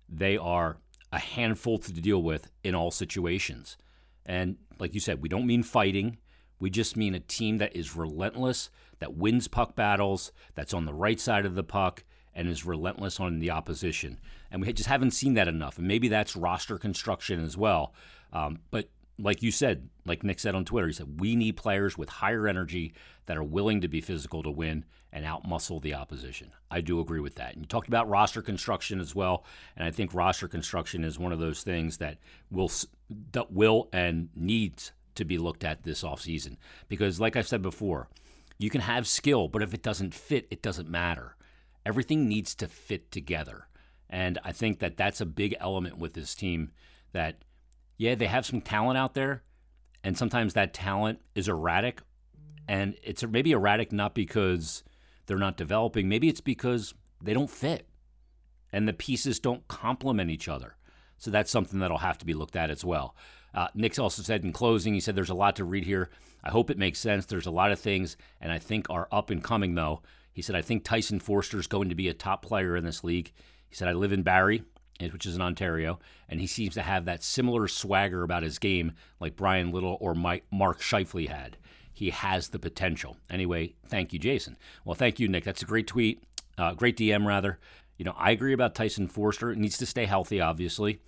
they 0.07 0.37
are 0.37 0.77
a 1.11 1.19
handful 1.19 1.77
to 1.79 1.91
deal 1.91 2.21
with 2.21 2.49
in 2.63 2.75
all 2.75 2.91
situations. 2.91 3.77
And 4.25 4.57
like 4.79 4.93
you 4.93 4.99
said, 4.99 5.21
we 5.21 5.29
don't 5.29 5.47
mean 5.47 5.63
fighting. 5.63 6.17
We 6.59 6.69
just 6.69 6.97
mean 6.97 7.15
a 7.15 7.19
team 7.19 7.57
that 7.59 7.75
is 7.75 7.95
relentless, 7.95 8.69
that 8.99 9.15
wins 9.15 9.47
puck 9.47 9.75
battles, 9.75 10.31
that's 10.55 10.73
on 10.73 10.85
the 10.85 10.93
right 10.93 11.19
side 11.19 11.45
of 11.45 11.55
the 11.55 11.63
puck, 11.63 12.03
and 12.33 12.47
is 12.47 12.65
relentless 12.65 13.19
on 13.19 13.39
the 13.39 13.51
opposition. 13.51 14.19
And 14.51 14.61
we 14.61 14.71
just 14.73 14.89
haven't 14.89 15.11
seen 15.11 15.33
that 15.35 15.47
enough. 15.47 15.77
And 15.77 15.87
maybe 15.87 16.07
that's 16.07 16.35
roster 16.35 16.77
construction 16.77 17.43
as 17.43 17.57
well. 17.57 17.93
Um, 18.31 18.59
but 18.71 18.89
like 19.17 19.43
you 19.43 19.51
said, 19.51 19.89
like 20.05 20.23
Nick 20.23 20.39
said 20.39 20.55
on 20.55 20.65
Twitter, 20.65 20.87
he 20.87 20.93
said, 20.93 21.19
we 21.19 21.35
need 21.35 21.57
players 21.57 21.97
with 21.97 22.09
higher 22.09 22.47
energy 22.47 22.93
that 23.25 23.37
are 23.37 23.43
willing 23.43 23.81
to 23.81 23.87
be 23.87 24.01
physical 24.01 24.43
to 24.43 24.51
win 24.51 24.85
and 25.11 25.25
outmuscle 25.25 25.81
the 25.81 25.93
opposition. 25.93 26.51
I 26.69 26.81
do 26.81 26.99
agree 26.99 27.19
with 27.19 27.35
that. 27.35 27.53
And 27.53 27.63
you 27.63 27.67
talked 27.67 27.87
about 27.87 28.09
roster 28.09 28.41
construction 28.41 28.99
as 28.99 29.15
well, 29.15 29.43
and 29.75 29.87
I 29.87 29.91
think 29.91 30.13
roster 30.13 30.47
construction 30.47 31.03
is 31.03 31.19
one 31.19 31.31
of 31.31 31.39
those 31.39 31.63
things 31.63 31.97
that 31.97 32.17
will 32.51 32.71
that 33.31 33.51
will 33.51 33.89
and 33.91 34.29
needs 34.35 34.91
to 35.19 35.25
be 35.25 35.37
looked 35.37 35.63
at 35.63 35.83
this 35.83 36.03
offseason 36.03 36.57
because 36.87 37.19
like 37.19 37.35
I 37.35 37.41
said 37.41 37.61
before, 37.61 38.09
you 38.57 38.69
can 38.69 38.81
have 38.81 39.07
skill, 39.07 39.47
but 39.47 39.61
if 39.61 39.73
it 39.73 39.83
doesn't 39.83 40.13
fit, 40.13 40.47
it 40.51 40.61
doesn't 40.61 40.89
matter. 40.89 41.37
Everything 41.85 42.27
needs 42.27 42.53
to 42.55 42.67
fit 42.67 43.11
together. 43.11 43.67
And 44.09 44.39
I 44.43 44.51
think 44.51 44.79
that 44.79 44.97
that's 44.97 45.21
a 45.21 45.25
big 45.25 45.55
element 45.59 45.97
with 45.97 46.13
this 46.13 46.35
team 46.35 46.71
that 47.13 47.43
yeah, 47.97 48.15
they 48.15 48.27
have 48.27 48.45
some 48.45 48.61
talent 48.61 48.97
out 48.97 49.13
there, 49.13 49.43
and 50.03 50.17
sometimes 50.17 50.53
that 50.53 50.73
talent 50.73 51.19
is 51.35 51.49
erratic, 51.49 52.01
and 52.67 52.95
it's 53.03 53.25
maybe 53.25 53.51
erratic 53.51 53.91
not 53.91 54.15
because 54.15 54.83
they're 55.25 55.37
not 55.37 55.57
developing, 55.57 56.07
maybe 56.07 56.29
it's 56.29 56.41
because 56.41 56.93
they 57.21 57.33
don't 57.33 57.49
fit, 57.49 57.87
and 58.71 58.87
the 58.87 58.93
pieces 58.93 59.39
don't 59.39 59.67
complement 59.67 60.31
each 60.31 60.47
other. 60.47 60.77
So 61.17 61.29
that's 61.29 61.51
something 61.51 61.79
that'll 61.79 61.97
have 61.97 62.17
to 62.19 62.25
be 62.25 62.33
looked 62.33 62.55
at 62.55 62.69
as 62.69 62.85
well. 62.85 63.15
Uh, 63.53 63.67
Nick 63.73 63.97
also 63.97 64.21
said 64.21 64.43
in 64.43 64.53
closing, 64.53 64.93
he 64.93 64.99
said, 64.99 65.15
There's 65.15 65.29
a 65.29 65.35
lot 65.35 65.55
to 65.57 65.63
read 65.63 65.85
here. 65.85 66.09
I 66.43 66.49
hope 66.49 66.69
it 66.69 66.77
makes 66.77 66.99
sense. 66.99 67.25
There's 67.25 67.45
a 67.45 67.51
lot 67.51 67.71
of 67.71 67.79
things, 67.79 68.15
and 68.39 68.51
I 68.51 68.59
think 68.59 68.89
are 68.89 69.07
up 69.11 69.29
and 69.29 69.43
coming, 69.43 69.75
though. 69.75 70.01
He 70.31 70.41
said, 70.41 70.55
I 70.55 70.61
think 70.61 70.83
Tyson 70.83 71.19
Foerster 71.19 71.59
is 71.59 71.67
going 71.67 71.89
to 71.89 71.95
be 71.95 72.07
a 72.07 72.13
top 72.13 72.45
player 72.45 72.77
in 72.77 72.85
this 72.85 73.03
league. 73.03 73.33
He 73.67 73.75
said, 73.75 73.89
I 73.89 73.93
live 73.93 74.13
in 74.13 74.23
Barrie 74.23 74.63
which 74.99 75.25
is 75.25 75.35
in 75.35 75.41
Ontario, 75.41 75.99
and 76.27 76.41
he 76.41 76.47
seems 76.47 76.73
to 76.73 76.81
have 76.81 77.05
that 77.05 77.23
similar 77.23 77.67
swagger 77.67 78.23
about 78.23 78.43
his 78.43 78.59
game 78.59 78.91
like 79.19 79.35
Bryan 79.35 79.71
Little 79.71 79.97
or 80.01 80.13
Mike, 80.13 80.43
Mark 80.51 80.81
Scheifele 80.81 81.29
had. 81.29 81.57
He 81.93 82.09
has 82.09 82.49
the 82.49 82.59
potential. 82.59 83.17
Anyway, 83.29 83.75
thank 83.87 84.13
you, 84.13 84.19
Jason. 84.19 84.57
Well, 84.83 84.95
thank 84.95 85.19
you, 85.19 85.27
Nick. 85.27 85.43
That's 85.43 85.61
a 85.61 85.65
great 85.65 85.87
tweet, 85.87 86.21
uh, 86.57 86.73
great 86.73 86.97
DM, 86.97 87.25
rather. 87.25 87.59
You 87.97 88.05
know, 88.05 88.15
I 88.17 88.31
agree 88.31 88.53
about 88.53 88.75
Tyson 88.75 89.07
Foerster. 89.07 89.55
Needs 89.55 89.77
to 89.77 89.85
stay 89.85 90.05
healthy, 90.05 90.41
obviously. 90.41 90.99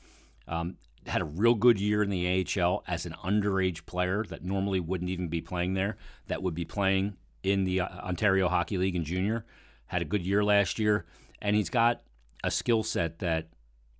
Um, 0.47 0.77
had 1.07 1.21
a 1.21 1.25
real 1.25 1.55
good 1.55 1.79
year 1.79 2.03
in 2.03 2.09
the 2.09 2.45
AHL 2.57 2.83
as 2.87 3.05
an 3.05 3.15
underage 3.23 3.85
player 3.85 4.23
that 4.29 4.43
normally 4.43 4.79
wouldn't 4.79 5.09
even 5.09 5.27
be 5.27 5.41
playing 5.41 5.73
there, 5.73 5.97
that 6.27 6.43
would 6.43 6.53
be 6.53 6.65
playing 6.65 7.17
in 7.43 7.63
the 7.63 7.81
uh, 7.81 7.87
Ontario 7.99 8.47
Hockey 8.47 8.77
League 8.77 8.95
in 8.95 9.03
junior. 9.03 9.45
Had 9.87 10.01
a 10.01 10.05
good 10.05 10.25
year 10.25 10.43
last 10.43 10.79
year, 10.79 11.05
and 11.41 11.55
he's 11.55 11.69
got 11.69 12.01
a 12.43 12.51
skill 12.51 12.83
set 12.83 13.19
that 13.19 13.49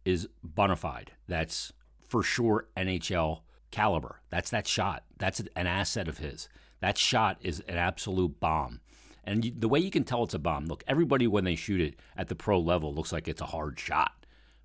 is 0.06 0.28
bona 0.44 0.76
fide. 0.76 1.12
That's 1.28 1.74
for 2.08 2.24
sure 2.24 2.68
NHL 2.78 3.42
caliber. 3.72 4.22
That's 4.30 4.50
that 4.52 4.68
shot. 4.68 5.04
That's 5.18 5.40
an 5.40 5.68
asset 5.68 6.08
of 6.08 6.20
his. 6.20 6.50
That 6.82 6.98
shot 6.98 7.38
is 7.42 7.62
an 7.68 7.78
absolute 7.78 8.40
bomb. 8.40 8.82
And 9.24 9.54
the 9.58 9.70
way 9.70 9.80
you 9.80 9.92
can 9.92 10.04
tell 10.04 10.24
it's 10.24 10.34
a 10.34 10.40
bomb, 10.40 10.66
look, 10.66 10.84
everybody 10.88 11.28
when 11.28 11.44
they 11.44 11.56
shoot 11.56 11.80
it 11.80 11.96
at 12.18 12.28
the 12.28 12.36
pro 12.36 12.60
level 12.60 12.94
looks 12.94 13.12
like 13.12 13.28
it's 13.28 13.42
a 13.42 13.46
hard 13.46 13.80
shot. 13.80 14.21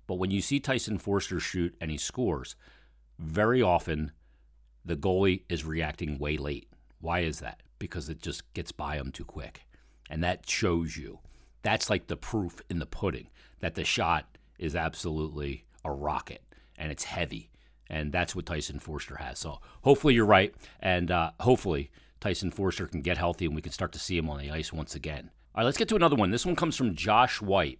But 0.07 0.15
when 0.15 0.31
you 0.31 0.41
see 0.41 0.59
Tyson 0.59 0.97
Foerster 0.97 1.39
shoot 1.39 1.75
and 1.79 1.91
he 1.91 1.97
scores, 1.97 2.55
very 3.19 3.61
often 3.61 4.11
the 4.83 4.95
goalie 4.95 5.43
is 5.49 5.65
reacting 5.65 6.17
way 6.17 6.37
late. 6.37 6.69
Why 7.01 7.19
is 7.19 7.39
that? 7.39 7.61
Because 7.77 8.09
it 8.09 8.21
just 8.21 8.51
gets 8.53 8.71
by 8.71 8.95
him 8.95 9.11
too 9.11 9.25
quick. 9.25 9.65
And 10.09 10.23
that 10.23 10.49
shows 10.49 10.97
you. 10.97 11.19
That's 11.61 11.89
like 11.89 12.07
the 12.07 12.15
proof 12.15 12.61
in 12.69 12.79
the 12.79 12.85
pudding 12.85 13.27
that 13.59 13.75
the 13.75 13.83
shot 13.83 14.37
is 14.57 14.75
absolutely 14.75 15.65
a 15.83 15.91
rocket 15.91 16.41
and 16.77 16.91
it's 16.91 17.03
heavy. 17.03 17.49
And 17.89 18.11
that's 18.11 18.35
what 18.35 18.45
Tyson 18.45 18.79
Foerster 18.79 19.17
has. 19.17 19.39
So 19.39 19.59
hopefully 19.81 20.13
you're 20.13 20.25
right. 20.25 20.53
And 20.79 21.11
uh, 21.11 21.31
hopefully 21.41 21.91
Tyson 22.19 22.51
Forster 22.51 22.87
can 22.87 23.01
get 23.01 23.17
healthy 23.17 23.45
and 23.45 23.55
we 23.55 23.61
can 23.61 23.71
start 23.71 23.91
to 23.93 23.99
see 23.99 24.17
him 24.17 24.29
on 24.29 24.39
the 24.39 24.51
ice 24.51 24.71
once 24.71 24.95
again. 24.95 25.31
All 25.53 25.61
right, 25.61 25.65
let's 25.65 25.77
get 25.77 25.89
to 25.89 25.95
another 25.95 26.15
one. 26.15 26.31
This 26.31 26.45
one 26.45 26.55
comes 26.55 26.75
from 26.75 26.95
Josh 26.95 27.41
White. 27.41 27.79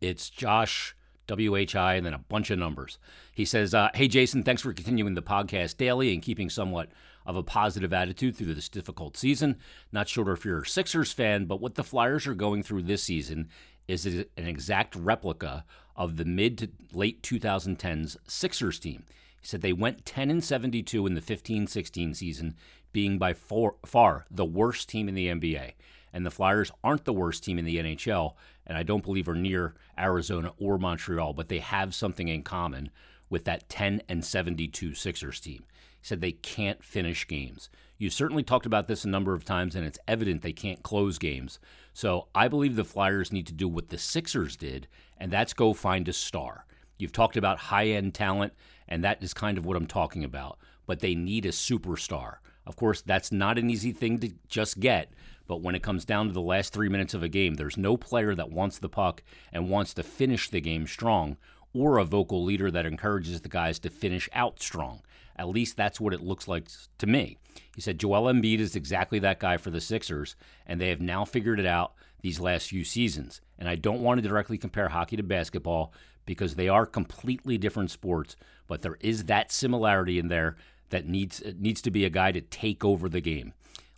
It's 0.00 0.30
Josh 0.30 0.94
WHI 1.36 1.94
and 1.94 2.06
then 2.06 2.14
a 2.14 2.18
bunch 2.18 2.50
of 2.50 2.58
numbers. 2.58 2.98
He 3.34 3.44
says, 3.44 3.74
uh, 3.74 3.90
Hey, 3.94 4.08
Jason, 4.08 4.42
thanks 4.42 4.62
for 4.62 4.72
continuing 4.72 5.14
the 5.14 5.22
podcast 5.22 5.76
daily 5.76 6.12
and 6.12 6.22
keeping 6.22 6.50
somewhat 6.50 6.90
of 7.24 7.36
a 7.36 7.42
positive 7.42 7.92
attitude 7.92 8.36
through 8.36 8.54
this 8.54 8.68
difficult 8.68 9.16
season. 9.16 9.56
Not 9.92 10.08
sure 10.08 10.32
if 10.32 10.44
you're 10.44 10.62
a 10.62 10.66
Sixers 10.66 11.12
fan, 11.12 11.46
but 11.46 11.60
what 11.60 11.76
the 11.76 11.84
Flyers 11.84 12.26
are 12.26 12.34
going 12.34 12.62
through 12.62 12.82
this 12.82 13.02
season 13.02 13.48
is 13.88 14.06
an 14.06 14.26
exact 14.36 14.94
replica 14.96 15.64
of 15.96 16.16
the 16.16 16.24
mid 16.24 16.58
to 16.58 16.68
late 16.92 17.22
2010s 17.22 18.16
Sixers 18.26 18.78
team. 18.78 19.04
He 19.40 19.46
said 19.46 19.60
they 19.60 19.72
went 19.72 20.06
10 20.06 20.30
and 20.30 20.42
72 20.42 21.06
in 21.06 21.14
the 21.14 21.20
15 21.20 21.66
16 21.66 22.14
season, 22.14 22.54
being 22.92 23.18
by 23.18 23.32
far, 23.32 23.74
far 23.84 24.24
the 24.30 24.44
worst 24.44 24.88
team 24.88 25.08
in 25.08 25.14
the 25.14 25.28
NBA. 25.28 25.72
And 26.12 26.26
the 26.26 26.30
Flyers 26.30 26.70
aren't 26.84 27.04
the 27.04 27.12
worst 27.12 27.42
team 27.42 27.58
in 27.58 27.64
the 27.64 27.78
NHL, 27.78 28.34
and 28.66 28.78
I 28.78 28.82
don't 28.82 29.04
believe 29.04 29.28
are 29.28 29.34
near 29.34 29.74
Arizona 29.98 30.52
or 30.58 30.78
Montreal, 30.78 31.32
but 31.32 31.48
they 31.48 31.58
have 31.58 31.94
something 31.94 32.28
in 32.28 32.42
common 32.42 32.90
with 33.28 33.44
that 33.44 33.68
10 33.68 34.02
and 34.08 34.24
72 34.24 34.94
Sixers 34.94 35.40
team. 35.40 35.64
He 36.00 36.06
said 36.06 36.20
they 36.20 36.32
can't 36.32 36.82
finish 36.82 37.26
games. 37.26 37.70
You've 37.98 38.12
certainly 38.12 38.42
talked 38.42 38.66
about 38.66 38.88
this 38.88 39.04
a 39.04 39.08
number 39.08 39.32
of 39.34 39.44
times, 39.44 39.76
and 39.76 39.86
it's 39.86 39.98
evident 40.08 40.42
they 40.42 40.52
can't 40.52 40.82
close 40.82 41.18
games. 41.18 41.58
So 41.94 42.28
I 42.34 42.48
believe 42.48 42.74
the 42.76 42.84
Flyers 42.84 43.32
need 43.32 43.46
to 43.46 43.52
do 43.52 43.68
what 43.68 43.88
the 43.88 43.98
Sixers 43.98 44.56
did, 44.56 44.88
and 45.16 45.30
that's 45.30 45.52
go 45.52 45.72
find 45.72 46.08
a 46.08 46.12
star. 46.12 46.66
You've 46.98 47.12
talked 47.12 47.36
about 47.36 47.58
high 47.58 47.88
end 47.88 48.14
talent, 48.14 48.54
and 48.88 49.04
that 49.04 49.22
is 49.22 49.32
kind 49.34 49.58
of 49.58 49.64
what 49.64 49.76
I'm 49.76 49.86
talking 49.86 50.24
about. 50.24 50.58
But 50.86 51.00
they 51.00 51.14
need 51.14 51.46
a 51.46 51.50
superstar. 51.50 52.36
Of 52.66 52.76
course, 52.76 53.02
that's 53.02 53.32
not 53.32 53.58
an 53.58 53.70
easy 53.70 53.92
thing 53.92 54.18
to 54.18 54.32
just 54.48 54.80
get. 54.80 55.12
But 55.52 55.60
when 55.60 55.74
it 55.74 55.82
comes 55.82 56.06
down 56.06 56.28
to 56.28 56.32
the 56.32 56.40
last 56.40 56.72
three 56.72 56.88
minutes 56.88 57.12
of 57.12 57.22
a 57.22 57.28
game, 57.28 57.56
there's 57.56 57.76
no 57.76 57.98
player 57.98 58.34
that 58.34 58.50
wants 58.50 58.78
the 58.78 58.88
puck 58.88 59.22
and 59.52 59.68
wants 59.68 59.92
to 59.92 60.02
finish 60.02 60.48
the 60.48 60.62
game 60.62 60.86
strong, 60.86 61.36
or 61.74 61.98
a 61.98 62.06
vocal 62.06 62.42
leader 62.42 62.70
that 62.70 62.86
encourages 62.86 63.42
the 63.42 63.50
guys 63.50 63.78
to 63.80 63.90
finish 63.90 64.30
out 64.32 64.62
strong. 64.62 65.02
At 65.36 65.50
least 65.50 65.76
that's 65.76 66.00
what 66.00 66.14
it 66.14 66.22
looks 66.22 66.48
like 66.48 66.68
to 66.96 67.06
me. 67.06 67.36
He 67.74 67.82
said 67.82 68.00
Joel 68.00 68.32
Embiid 68.32 68.60
is 68.60 68.74
exactly 68.74 69.18
that 69.18 69.40
guy 69.40 69.58
for 69.58 69.68
the 69.68 69.82
Sixers, 69.82 70.36
and 70.66 70.80
they 70.80 70.88
have 70.88 71.02
now 71.02 71.26
figured 71.26 71.60
it 71.60 71.66
out 71.66 71.92
these 72.22 72.40
last 72.40 72.70
few 72.70 72.82
seasons. 72.82 73.42
And 73.58 73.68
I 73.68 73.74
don't 73.74 74.00
want 74.00 74.22
to 74.22 74.26
directly 74.26 74.56
compare 74.56 74.88
hockey 74.88 75.18
to 75.18 75.22
basketball 75.22 75.92
because 76.24 76.54
they 76.54 76.70
are 76.70 76.86
completely 76.86 77.58
different 77.58 77.90
sports, 77.90 78.36
but 78.66 78.80
there 78.80 78.96
is 79.00 79.24
that 79.24 79.52
similarity 79.52 80.18
in 80.18 80.28
there 80.28 80.56
that 80.88 81.06
needs 81.06 81.42
needs 81.58 81.82
to 81.82 81.90
be 81.90 82.06
a 82.06 82.10
guy 82.10 82.32
to 82.32 82.40
take 82.40 82.86
over 82.86 83.06
the 83.06 83.20
game. 83.20 83.52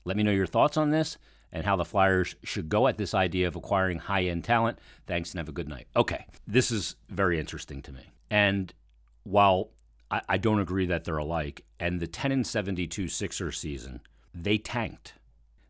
Let 0.05 0.17
me 0.17 0.25
know 0.25 0.33
your 0.33 0.49
thoughts 0.49 0.77
on 0.77 0.91
this 0.91 1.17
and 1.55 1.65
how 1.65 1.77
the 1.77 1.85
Flyers 1.85 2.35
should 2.43 2.69
go 2.69 2.89
at 2.89 2.99
this 2.99 3.15
idea 3.15 3.47
of 3.47 3.55
acquiring 3.55 4.01
high 4.01 4.25
end 4.25 4.45
talent. 4.45 4.79
Thanks 5.07 5.31
and 5.31 5.39
have 5.39 5.49
a 5.49 5.53
good 5.53 5.69
night. 5.69 5.87
Okay, 5.97 6.27
this 6.47 6.71
is 6.73 6.97
very 7.09 7.39
interesting 7.39 7.81
to 7.83 7.93
me. 7.93 8.11
And 8.29 8.75
while 9.23 9.71
I, 10.11 10.21
I 10.29 10.37
don't 10.37 10.59
agree 10.59 10.87
that 10.87 11.05
they're 11.05 11.17
alike, 11.17 11.65
and 11.79 12.01
the 12.01 12.09
10 12.09 12.33
and 12.33 12.47
72 12.47 13.09
Sixer 13.09 13.53
season, 13.53 14.01
they 14.35 14.59
tanked. 14.59 15.15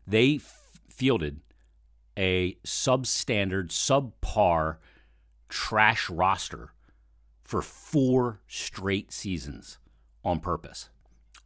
They 0.07 0.35
f- 0.35 0.81
fielded 0.89 1.41
a 2.17 2.57
substandard, 2.65 3.69
subpar, 3.69 4.77
trash 5.49 6.09
roster 6.09 6.73
for 7.43 7.61
four 7.61 8.41
straight 8.47 9.11
seasons 9.11 9.77
on 10.23 10.39
purpose. 10.39 10.89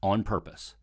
On 0.01 0.23
purpose. 0.23 0.75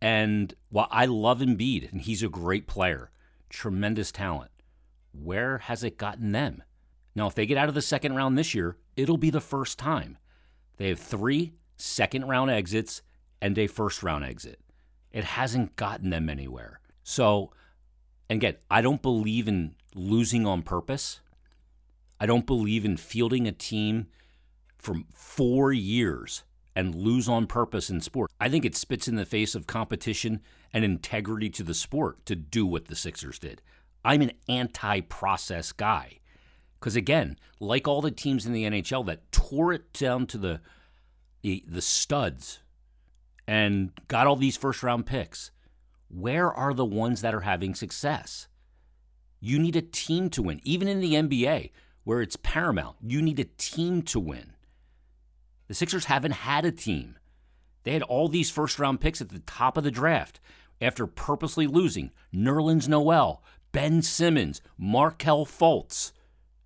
And 0.00 0.54
while 0.70 0.88
I 0.90 1.06
love 1.06 1.40
Embiid, 1.40 1.90
and 1.90 2.00
he's 2.00 2.22
a 2.22 2.28
great 2.28 2.66
player, 2.66 3.10
tremendous 3.48 4.12
talent, 4.12 4.50
where 5.12 5.58
has 5.58 5.84
it 5.84 5.96
gotten 5.98 6.32
them? 6.32 6.62
Now, 7.14 7.26
if 7.26 7.34
they 7.34 7.46
get 7.46 7.58
out 7.58 7.68
of 7.68 7.74
the 7.74 7.82
second 7.82 8.14
round 8.14 8.36
this 8.36 8.54
year, 8.54 8.76
it'll 8.96 9.16
be 9.16 9.30
the 9.30 9.40
first 9.40 9.78
time. 9.78 10.18
They 10.76 10.88
have 10.88 10.98
three 10.98 11.54
second 11.76 12.26
round 12.26 12.50
exits 12.50 13.02
and 13.40 13.56
a 13.58 13.66
first 13.66 14.02
round 14.02 14.24
exit. 14.24 14.60
It 15.12 15.24
hasn't 15.24 15.76
gotten 15.76 16.10
them 16.10 16.28
anywhere. 16.28 16.80
So, 17.04 17.52
again, 18.28 18.56
I 18.70 18.80
don't 18.82 19.02
believe 19.02 19.46
in 19.46 19.76
losing 19.94 20.46
on 20.46 20.62
purpose. 20.62 21.20
I 22.18 22.26
don't 22.26 22.46
believe 22.46 22.84
in 22.84 22.96
fielding 22.96 23.46
a 23.46 23.52
team 23.52 24.08
from 24.78 25.06
four 25.14 25.72
years 25.72 26.42
and 26.76 26.94
lose 26.94 27.28
on 27.28 27.46
purpose 27.46 27.90
in 27.90 28.00
sport. 28.00 28.30
I 28.40 28.48
think 28.48 28.64
it 28.64 28.76
spits 28.76 29.08
in 29.08 29.16
the 29.16 29.24
face 29.24 29.54
of 29.54 29.66
competition 29.66 30.40
and 30.72 30.84
integrity 30.84 31.48
to 31.50 31.62
the 31.62 31.74
sport 31.74 32.24
to 32.26 32.34
do 32.34 32.66
what 32.66 32.86
the 32.86 32.96
Sixers 32.96 33.38
did. 33.38 33.62
I'm 34.04 34.22
an 34.22 34.32
anti 34.48 35.00
process 35.00 35.72
guy. 35.72 36.18
Because 36.78 36.96
again, 36.96 37.38
like 37.60 37.88
all 37.88 38.02
the 38.02 38.10
teams 38.10 38.44
in 38.44 38.52
the 38.52 38.64
NHL 38.64 39.06
that 39.06 39.32
tore 39.32 39.72
it 39.72 39.92
down 39.92 40.26
to 40.26 40.38
the, 40.38 40.60
the, 41.42 41.64
the 41.66 41.80
studs 41.80 42.60
and 43.46 43.92
got 44.08 44.26
all 44.26 44.36
these 44.36 44.56
first 44.56 44.82
round 44.82 45.06
picks, 45.06 45.50
where 46.08 46.52
are 46.52 46.74
the 46.74 46.84
ones 46.84 47.22
that 47.22 47.34
are 47.34 47.40
having 47.40 47.74
success? 47.74 48.48
You 49.40 49.58
need 49.58 49.76
a 49.76 49.82
team 49.82 50.28
to 50.30 50.42
win. 50.42 50.60
Even 50.64 50.88
in 50.88 51.00
the 51.00 51.14
NBA, 51.14 51.70
where 52.04 52.20
it's 52.20 52.36
paramount, 52.36 52.96
you 53.02 53.22
need 53.22 53.40
a 53.40 53.44
team 53.44 54.02
to 54.02 54.20
win. 54.20 54.53
The 55.68 55.74
Sixers 55.74 56.06
haven't 56.06 56.32
had 56.32 56.64
a 56.64 56.72
team. 56.72 57.16
They 57.84 57.92
had 57.92 58.02
all 58.02 58.28
these 58.28 58.50
first 58.50 58.78
round 58.78 59.00
picks 59.00 59.20
at 59.20 59.28
the 59.28 59.40
top 59.40 59.76
of 59.76 59.84
the 59.84 59.90
draft 59.90 60.40
after 60.80 61.06
purposely 61.06 61.66
losing 61.66 62.10
Nerlens 62.34 62.88
Noel, 62.88 63.42
Ben 63.72 64.02
Simmons, 64.02 64.60
Markelle 64.76 65.46
Fultz. 65.46 66.12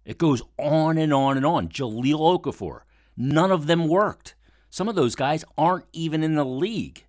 It 0.05 0.19
goes 0.19 0.43
on 0.59 0.97
and 0.97 1.13
on 1.13 1.37
and 1.37 1.45
on. 1.45 1.69
Jahlil 1.69 2.41
Okafor. 2.41 2.81
None 3.17 3.51
of 3.51 3.67
them 3.67 3.89
worked. 3.89 4.35
Some 4.71 4.89
of 4.89 4.95
those 4.95 5.15
guys 5.15 5.45
aren't 5.57 5.87
even 5.93 6.23
in 6.23 6.35
the 6.35 6.45
league. 6.45 7.05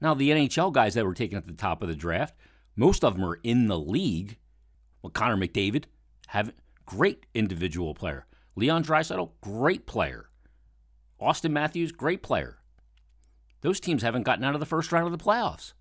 Now, 0.00 0.14
the 0.14 0.30
NHL 0.30 0.72
guys 0.72 0.94
that 0.94 1.04
were 1.04 1.14
taken 1.14 1.36
at 1.36 1.46
the 1.46 1.52
top 1.52 1.82
of 1.82 1.88
the 1.88 1.94
draft, 1.94 2.34
most 2.76 3.04
of 3.04 3.14
them 3.14 3.24
are 3.24 3.40
in 3.42 3.66
the 3.66 3.78
league. 3.78 4.38
Well, 5.02 5.10
Connor 5.10 5.36
McDavid, 5.36 5.84
have 6.28 6.52
great 6.86 7.26
individual 7.34 7.94
player. 7.94 8.26
Leon 8.56 8.84
Draisaitl, 8.84 9.30
great 9.40 9.86
player. 9.86 10.28
Auston 11.20 11.50
Matthews, 11.50 11.92
great 11.92 12.22
player. 12.22 12.58
Those 13.60 13.80
teams 13.80 14.02
haven't 14.02 14.22
gotten 14.22 14.44
out 14.44 14.54
of 14.54 14.60
the 14.60 14.66
first 14.66 14.92
round 14.92 15.06
of 15.06 15.18
the 15.18 15.24
playoffs. 15.24 15.72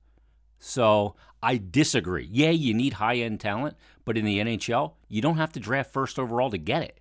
So 0.59 1.15
I 1.41 1.57
disagree. 1.57 2.27
Yeah, 2.31 2.49
you 2.49 2.73
need 2.73 2.93
high 2.93 3.17
end 3.17 3.39
talent, 3.39 3.75
but 4.05 4.17
in 4.17 4.25
the 4.25 4.39
NHL, 4.39 4.93
you 5.07 5.21
don't 5.21 5.37
have 5.37 5.51
to 5.53 5.59
draft 5.59 5.93
first 5.93 6.17
overall 6.17 6.49
to 6.49 6.57
get 6.57 6.81
it. 6.81 6.99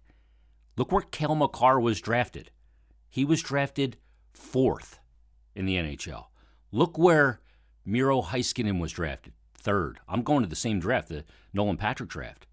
Look 0.77 0.93
where 0.93 1.03
Cale 1.03 1.35
Makar 1.35 1.81
was 1.81 2.01
drafted. 2.01 2.51
He 3.09 3.25
was 3.25 3.43
drafted 3.43 3.97
fourth 4.33 4.99
in 5.55 5.65
the 5.65 5.77
NHL. 5.77 6.27
Look 6.71 6.99
where 6.99 7.41
Miro 7.87 8.21
Heiskanen 8.21 8.79
was 8.81 8.93
drafted, 8.93 9.33
third. 9.55 10.01
I'm 10.07 10.23
going 10.23 10.43
to 10.43 10.49
the 10.49 10.57
same 10.57 10.81
draft, 10.81 11.09
the 11.09 11.25
Nolan 11.55 11.79
Patrick 11.79 12.11
draft. 12.11 12.47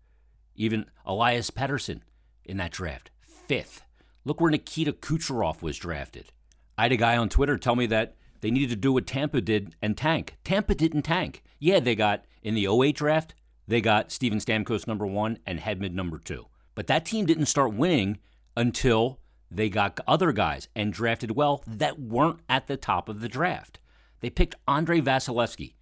Even 0.56 0.86
Elias 1.06 1.52
Pettersson 1.52 2.02
in 2.46 2.58
that 2.58 2.72
draft, 2.72 3.12
fifth. 3.22 3.83
Look 4.26 4.40
where 4.40 4.52
Nikita 4.52 4.94
Kucherov 4.94 5.62
was 5.62 5.78
drafted. 5.78 6.32
I 6.78 6.84
had 6.84 6.92
a 6.92 6.98
guy 6.98 7.18
on 7.18 7.30
Twitter 7.30 7.58
tell 7.58 7.76
me 7.76 7.86
that 7.88 8.16
they 8.42 8.52
needed 8.52 8.70
to 8.70 8.76
do 8.76 8.94
what 8.94 9.08
Tampa 9.08 9.42
did 9.42 9.76
and 9.82 9.98
tank. 9.98 10.38
Tampa 10.44 10.76
didn't 10.76 11.04
tank. 11.04 11.44
Yeah, 11.60 11.80
they 11.80 11.96
got 11.96 12.26
in 12.42 12.56
the 12.56 12.68
08 12.68 12.96
draft, 12.96 13.36
they 13.68 13.82
got 13.82 14.12
Steven 14.12 14.40
Stamkos 14.40 14.88
number 14.88 15.06
one 15.06 15.40
and 15.46 15.60
Hedman 15.60 15.94
number 15.94 16.20
two. 16.20 16.48
But 16.76 16.88
that 16.88 17.06
team 17.06 17.26
didn't 17.26 17.46
start 17.46 17.74
winning 17.74 18.20
until 18.58 19.20
they 19.50 19.70
got 19.70 20.00
other 20.08 20.32
guys 20.32 20.68
and 20.76 20.92
drafted 20.92 21.32
well 21.32 21.64
that 21.68 22.00
weren't 22.00 22.40
at 22.50 22.68
the 22.68 22.78
top 22.78 23.08
of 23.08 23.22
the 23.22 23.30
draft. 23.30 23.80
They 24.22 24.30
picked 24.30 24.56
Andrei 24.68 25.02
Vasilevskiy, 25.02 25.74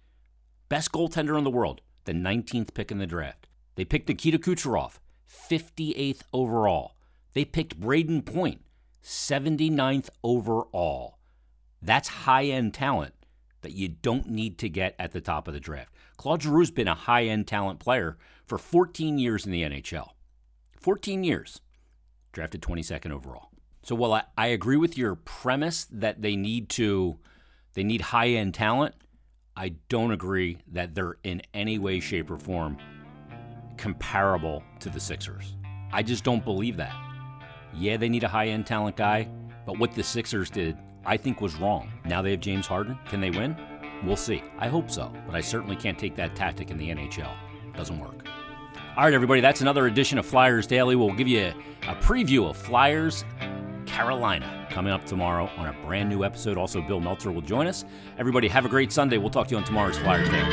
best 0.68 0.92
goaltender 0.92 1.38
in 1.38 1.44
the 1.44 1.50
world, 1.50 1.80
the 2.04 2.12
19th 2.12 2.74
pick 2.74 2.90
in 2.90 2.98
the 2.98 3.06
draft. 3.06 3.46
They 3.76 3.84
picked 3.84 4.08
Nikita 4.08 4.38
Kucherov, 4.38 4.98
58th 5.28 6.22
overall. 6.32 6.96
They 7.34 7.44
picked 7.44 7.80
Brayden 7.80 8.24
Point, 8.24 8.60
79th 9.02 10.10
overall. 10.22 11.18
That's 11.80 12.08
high 12.08 12.44
end 12.44 12.74
talent 12.74 13.14
that 13.62 13.72
you 13.72 13.88
don't 13.88 14.28
need 14.28 14.58
to 14.58 14.68
get 14.68 14.94
at 14.98 15.12
the 15.12 15.20
top 15.20 15.48
of 15.48 15.54
the 15.54 15.60
draft. 15.60 15.92
Claude 16.16 16.42
Giroux's 16.42 16.70
been 16.70 16.88
a 16.88 16.94
high 16.94 17.24
end 17.24 17.46
talent 17.46 17.80
player 17.80 18.18
for 18.44 18.58
14 18.58 19.18
years 19.18 19.46
in 19.46 19.52
the 19.52 19.62
NHL. 19.62 20.10
14 20.78 21.24
years. 21.24 21.60
Drafted 22.32 22.62
22nd 22.62 23.12
overall. 23.12 23.50
So 23.82 23.94
while 23.94 24.12
I, 24.14 24.24
I 24.36 24.46
agree 24.48 24.76
with 24.76 24.96
your 24.96 25.14
premise 25.14 25.86
that 25.90 26.22
they 26.22 26.36
need 26.36 26.68
to 26.70 27.18
They 27.74 27.84
need 27.84 28.00
high 28.00 28.28
end 28.28 28.54
talent. 28.54 28.94
I 29.56 29.74
don't 29.88 30.12
agree 30.12 30.58
that 30.68 30.94
they're 30.94 31.16
in 31.24 31.42
any 31.52 31.78
way, 31.78 32.00
shape, 32.00 32.30
or 32.30 32.38
form 32.38 32.78
comparable 33.76 34.62
to 34.80 34.88
the 34.88 35.00
Sixers. 35.00 35.56
I 35.92 36.02
just 36.02 36.24
don't 36.24 36.44
believe 36.44 36.76
that. 36.78 36.94
Yeah, 37.74 37.96
they 37.96 38.08
need 38.08 38.24
a 38.24 38.28
high 38.28 38.48
end 38.48 38.66
talent 38.66 38.96
guy, 38.96 39.28
but 39.66 39.78
what 39.78 39.92
the 39.92 40.02
Sixers 40.02 40.50
did, 40.50 40.76
I 41.04 41.16
think, 41.16 41.40
was 41.40 41.54
wrong. 41.56 41.90
Now 42.04 42.22
they 42.22 42.32
have 42.32 42.40
James 42.40 42.66
Harden. 42.66 42.98
Can 43.06 43.20
they 43.20 43.30
win? 43.30 43.56
We'll 44.04 44.16
see. 44.16 44.42
I 44.58 44.68
hope 44.68 44.90
so, 44.90 45.12
but 45.26 45.34
I 45.34 45.40
certainly 45.40 45.76
can't 45.76 45.98
take 45.98 46.16
that 46.16 46.34
tactic 46.34 46.70
in 46.70 46.78
the 46.78 46.90
NHL. 46.90 47.32
Doesn't 47.76 47.98
work. 47.98 48.26
All 48.96 49.04
right, 49.04 49.14
everybody, 49.14 49.40
that's 49.40 49.62
another 49.62 49.86
edition 49.86 50.18
of 50.18 50.26
Flyers 50.26 50.66
Daily. 50.66 50.96
We'll 50.96 51.14
give 51.14 51.28
you 51.28 51.40
a, 51.40 51.54
a 51.88 51.94
preview 51.96 52.48
of 52.50 52.56
Flyers 52.56 53.24
Carolina 53.86 54.66
coming 54.70 54.92
up 54.92 55.04
tomorrow 55.04 55.48
on 55.56 55.66
a 55.66 55.72
brand 55.86 56.08
new 56.08 56.24
episode. 56.24 56.58
Also, 56.58 56.82
Bill 56.82 57.00
Meltzer 57.00 57.30
will 57.30 57.40
join 57.40 57.66
us. 57.66 57.84
Everybody, 58.18 58.48
have 58.48 58.66
a 58.66 58.68
great 58.68 58.92
Sunday. 58.92 59.18
We'll 59.18 59.30
talk 59.30 59.48
to 59.48 59.52
you 59.52 59.58
on 59.58 59.64
tomorrow's 59.64 59.98
Flyers 59.98 60.28
Daily. 60.28 60.52